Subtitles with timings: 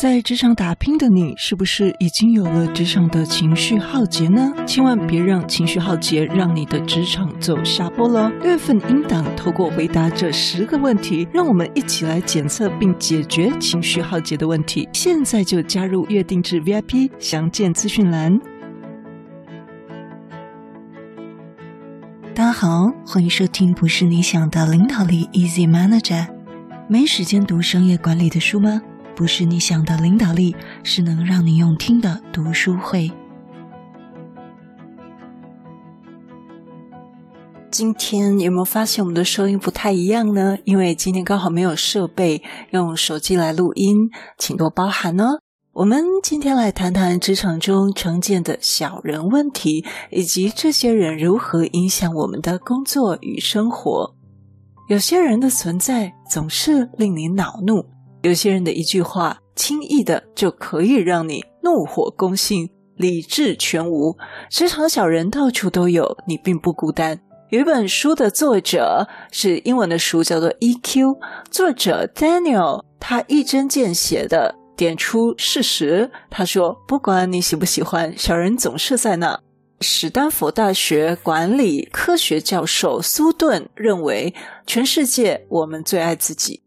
[0.00, 4.52] 在职场打拼的你，是不是已经有了职场的情绪浩劫呢？
[4.66, 8.28] 千万别让情绪浩劫让你的职场走下坡了。
[8.40, 14.88] 六月份应档透过回答这十个问题，让我们一起来检测并解决情绪浩劫的问题。
[14.92, 18.36] 现在就加入月定制 VIP，详见资讯栏。
[22.34, 26.26] 大家好，欢迎收听不是你想的领导力 Easy Manager。
[26.88, 28.82] 没时间读商业管理的书吗？
[29.14, 33.10] 不是你想的领导力，是能让你用听的读书会。
[37.70, 40.58] 今天有没有发现我们的收音不太一样呢？
[40.64, 45.40] 因为今天刚好没有设备，用手机来录音，请多包涵哦。
[45.72, 54.14] 我们今天来谈谈职场中常见的小人问题，以及这些人如何影响我们的工作与生活。
[54.88, 57.91] 有些人的存在总是令你恼怒。
[58.22, 64.16] 有些人的一句话，轻易的就可以让你怒火攻心、理智全无。
[64.48, 67.20] 职场小人到处都有，你并不孤单。
[67.50, 71.00] 有一本书的作者是英文的书，叫做《EQ》，
[71.50, 76.10] 作者 Daniel 他一针见血的点出事实。
[76.30, 79.38] 他说：“不管你喜不喜欢，小人总是在那。”
[79.82, 84.32] 史丹佛大学管理科学教授苏顿认为，
[84.64, 86.61] 全世界我们最爱自己。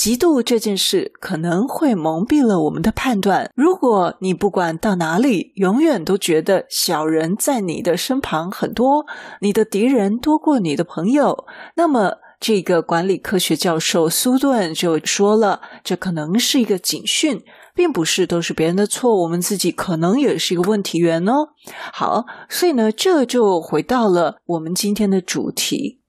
[0.00, 3.50] 嫉妒这件事可能会蒙蔽了我们的判断。
[3.54, 9.04] 如果你不管到哪里，永远都觉得小人在你的身旁很多，
[9.42, 17.42] 你的敌人多过你的朋友，那么这个管理科学教授苏顿就说了，这可能是一个警讯，
[17.74, 21.50] 并不是都是别人的错，我们自己可能也是一个问题源哦。
[21.92, 25.99] 好，所以呢，这就回到了我们今天的主题。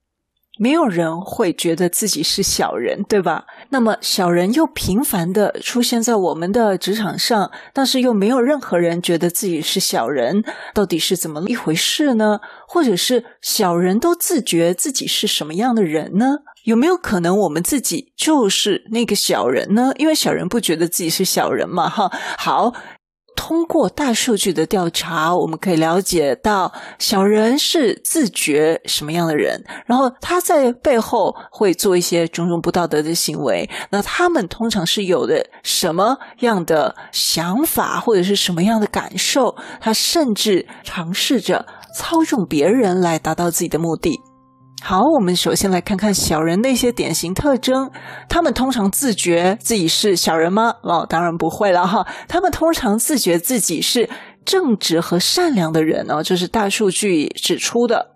[0.62, 3.44] 没有人会觉得自己是小人，对吧？
[3.70, 12.38] 那么小人又频繁地出现在我们的职场上，但是又没有任何人觉得自己是小人，到底是怎么一回事呢？
[12.68, 16.36] 或者是小人都自觉自己是什么样的人呢？
[16.62, 19.92] 有没有可能我们自己就是那个小人呢？
[19.96, 22.08] 因为小人不觉得自己是小人嘛，哈。
[22.38, 22.72] 好。
[23.44, 33.68] 通过大数据的调查，我们可以了解到小人是自觉什么样的人，然后他在背后会做一些种种不道德的行为。
[33.90, 39.56] 那他们通常是有的什么样的想法，或者是什么样的感受？
[39.80, 44.20] 他甚至尝试着操纵别人来达到自己的目的。
[44.84, 47.88] 好，我们首先来看看小人的一些典型特征。
[48.28, 50.74] 他们通常自觉自己是小人吗？
[50.82, 52.04] 哦，当然不会了哈。
[52.26, 54.10] 他们通常自觉自己是
[54.44, 58.08] 正直和善良的人哦，这是大数据指出的。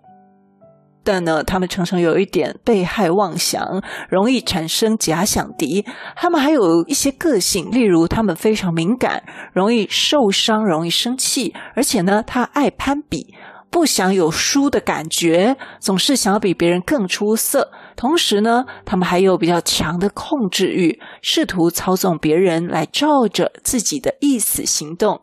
[1.05, 5.85] 但呢，他们常常有一点被害妄想，容易产生假想敌。
[6.17, 9.23] 他们还有一些个性，例如他们非常敏感，
[9.53, 13.33] 容易受伤，容易生气，而且呢，他爱攀比。
[13.69, 17.71] 不想有输的感觉，总是想要比别人更出色。
[17.95, 25.21] 同时呢，他们还有比较强的控制欲，试图操纵别人来照着自己的意思行动。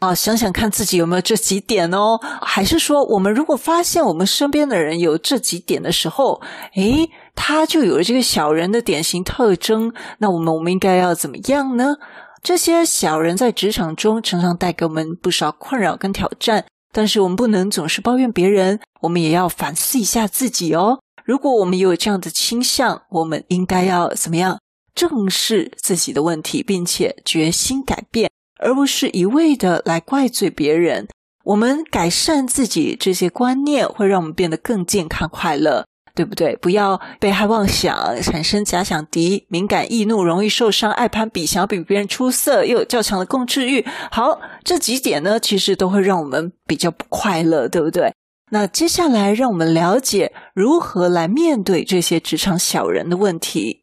[0.00, 2.18] 啊，想想看自己有没有这几点哦？
[2.42, 6.42] 还是说，我们如果发现我们身边的人有这几点的时候，
[6.74, 11.96] 诶，他就有了这个小人的典型特征，那我们我们应该要怎么样呢？
[12.42, 16.66] 这些小人在职场中常常带给我们不少困扰跟挑战。
[16.94, 21.00] 但是我们不能总是抱怨别人，我们也要反思一下自己哦。
[21.24, 24.60] 如果我们有这样的倾向，我们应该要怎么样？
[24.94, 31.08] 正视自己的问题，并且决心改变，而不是一味的来怪罪别人。
[31.42, 35.84] 我们改善自己这些观念，会让我们变得更健康快乐。
[36.14, 36.54] 对不对？
[36.56, 43.84] 不要被害妄想，产生假想敌，敏感易怒，容易受伤，爱攀比，想要比别人出色，又有较强的控制欲。
[44.12, 48.14] 好，这几点呢，其实都会让我们比较不快乐，对不对？
[48.52, 53.82] 那接下来，让我们了解如何来面对这些职场小人的问题。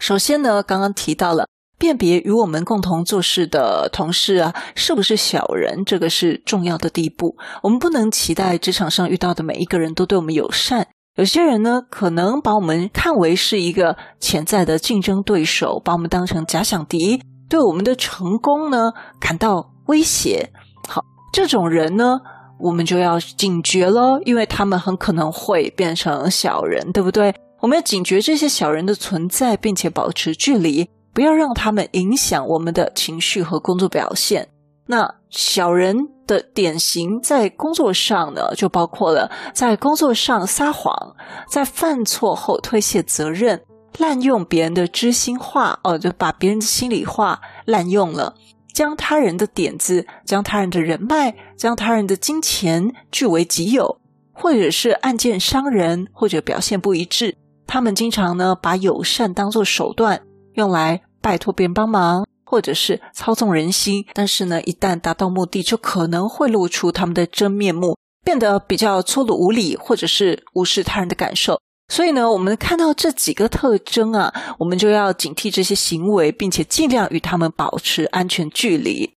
[0.00, 1.46] 首先呢，刚刚提到了
[1.78, 7.36] 辨别与我们共同做事的同事啊，是不是小人，这个是重要的第一步。
[7.62, 10.88] 我们不能期待职场上遇到的每一个人都对我们友善。
[11.16, 20.50] 有些人呢，可能把我们看为是一个潜在的竞争对手，把我们当成假想敌，对我们的成功呢感到威胁。
[20.86, 21.02] 好，
[21.32, 22.20] 这种人呢，
[22.60, 27.34] 我们就要警觉咯，因为他们很可能会变成小人，对不对？
[27.60, 34.46] 我们要警觉这些小人的存在，并且保持距离，不要让他们影响我们的情绪和工作表现。
[34.86, 35.96] 那小人
[36.26, 41.14] 的典型在工作上呢，就包括了在工作上撒谎，
[41.48, 43.62] 在犯错后推卸责任，
[43.98, 48.34] 滥用别人的知心话，哦，就把别人的心里话滥用了，
[48.72, 53.98] 将他人的点子、将他人的人脉、将他人的金钱据为己有，
[54.32, 57.36] 或者是暗箭伤人，或者表现不一致。
[57.66, 60.22] 他们经常呢把友善当作手段，
[60.54, 62.25] 用来拜托别人帮忙，
[62.56, 64.06] 或者是操纵人心。
[64.14, 71.60] 但是呢，一旦达到目的，就可能会露出他们的真面目，变得比较粗鲁无礼，或者是无视他人的感受。
[71.92, 79.12] 所以呢，我们看到这几个特征啊，我们就要警惕这些行为，并且尽量与他们保持安全距离。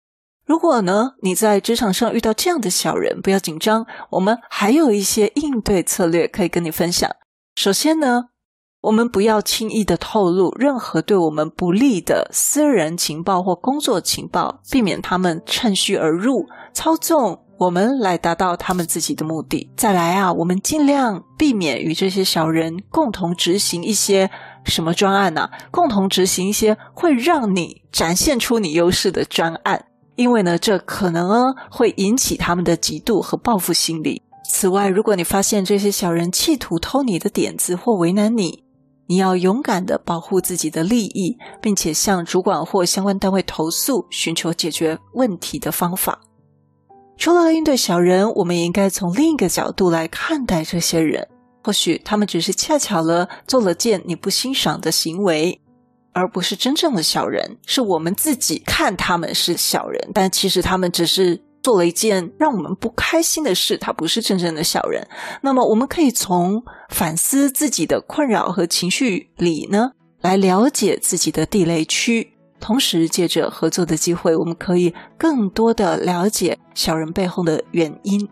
[0.48, 7.08] 如果呢，你在职场上遇到这样的小人，不要紧张，我们还有一些应对策略可以跟你分享。
[7.54, 8.30] 首先呢，
[8.88, 17.38] 我们不要轻易的透露任何对我们不利的私人情报或工作情报，避免他们趁虚而入，操纵。
[17.58, 19.70] 我们来达到他们自己的目的。
[19.76, 24.30] 再来啊，我们尽量避免与这些小人共同执行一些
[24.64, 25.50] 什么专案呢？
[25.70, 29.84] 共同执行一些会让你展现出你优势的专案，
[30.16, 34.22] 因为呢，这可能啊会引起他们的嫉妒和报复心理。
[34.50, 38.64] 此外，如果你发现这些小人企图偷你的点子或为难你，
[39.08, 46.20] 你要勇敢的保护自己的利益，并且向主管或相关单位投诉，寻求解决问题的方法。
[47.18, 51.28] 除了应对小人，我们也应该从另一个角度来看待这些人。
[51.64, 55.60] 或许他们只是恰巧了做了件你不欣赏的行为，
[56.14, 57.58] 而不是真正的小人。
[57.66, 65.06] 是我们自己看他们是小人，但其实他们只是做了一件让我们不开心的事，他不是真正的小人。
[65.42, 69.92] 那么，我们可以从反思自己的困扰和情绪里呢，
[70.22, 72.32] 来了解自己的地雷区。
[72.62, 78.30] 同时，借着合作的机会，我们可以更多的了解小人背后的原因。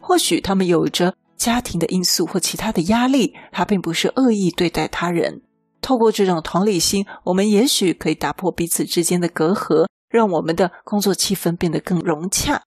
[0.00, 5.42] 或许他们有着家庭的因素或其他的压力，他并不是恶意对待他人。
[5.80, 12.62] 透过这种同理心，我们也许可以打破彼此之间的隔阂，让我们的工作气氛变得更融洽。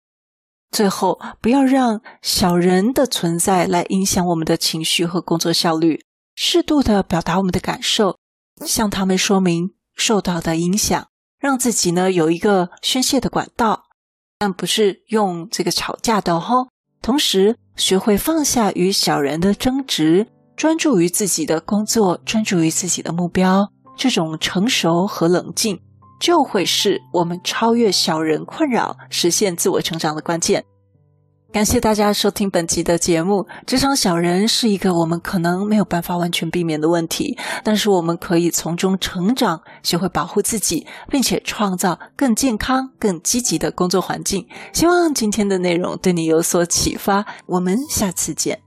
[0.69, 6.03] 最后，不要让小人的存在来影响我们的情绪和工作效率。
[6.35, 8.17] 适度的表达我们的感受，
[8.65, 9.71] 向他们说明。
[9.95, 11.07] 受到的影响，
[11.39, 13.85] 让自己呢有一个宣泄的管道，
[14.37, 16.67] 但不是用这个吵架的吼。
[17.01, 20.27] 同时，学会放下与小人的争执，
[20.57, 23.71] 专注于自己的工作，专注于自己的目标。
[23.95, 25.81] 这种成熟和冷静，
[26.19, 30.63] 就会是我们超越小人困扰、实现自我成长的关键。
[31.49, 33.47] 感谢大家收听本集的节目。
[33.65, 44.45] 职场小人是一个我们可能没有办法完全避免的问题，但是我们可以从中成长，学会保护自己，并且创造更健康、更积极的工作环境。
[44.73, 47.25] 希望今天的内容对你有所启发。
[47.45, 48.66] 我们下次见。